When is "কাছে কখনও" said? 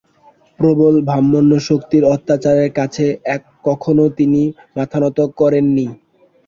2.79-4.05